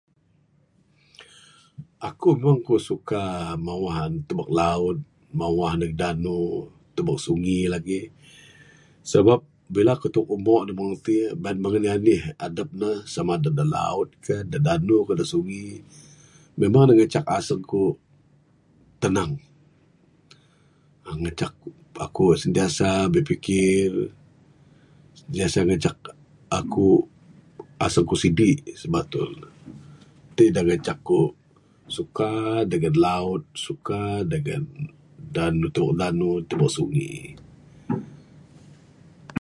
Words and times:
Akuk 2.07 2.35
mung 2.43 2.59
kuk 2.65 2.83
suka 2.89 3.21
mawah 3.65 3.97
antu', 4.05 4.35
mawah 4.37 4.47
nduh 4.49 4.51
laut, 4.59 4.97
mawah 5.39 5.71
ndug 5.77 5.93
danu, 6.01 6.37
tubuk 6.95 7.19
sungi 7.25 7.57
lagik. 7.73 8.05
Sebab 9.11 9.39
bila 9.75 9.93
kuk 10.01 10.11
tebuk 10.13 10.31
umo 10.35 10.57
da 10.67 10.71
mung 10.79 10.93
ti', 11.05 11.23
mung 11.61 11.75
anih 11.77 11.93
anih 11.97 12.21
adup 12.45 12.69
ne, 12.81 12.91
samada 13.13 13.39
adup 13.43 13.53
da 13.59 13.65
laut 13.75 14.07
kah, 14.25 14.41
da 14.51 14.57
danu 14.67 14.95
kah, 15.07 15.15
da 15.19 15.25
sungi, 15.33 15.63
memang 16.59 16.83
ne 16.85 16.91
ngancak 16.95 17.25
asung 17.37 17.63
kuk 17.71 17.95
tenang. 19.01 19.33
uhh 21.05 21.15
Ngancak 21.21 21.53
akuk 22.05 22.33
sentiasa 22.41 22.89
bipikir, 23.13 23.91
sentiasa 25.17 25.59
ngancak 25.69 25.97
akuk, 26.57 27.01
asung 27.85 28.07
kuk 28.09 28.21
sidik 28.23 28.59
sibatul 28.79 29.29
ne. 29.41 29.47
Tik 30.35 30.49
da 30.55 30.61
ngancak 30.65 30.99
kuk 31.09 31.31
suka 31.97 32.29
dengan 32.71 32.95
laut, 33.05 33.43
suka 33.65 33.99
dangan 34.31 34.63
dan 35.35 35.53
tuk 35.75 35.91
danu, 35.99 36.29
tubuk 36.47 36.71
sungi. 36.75 37.11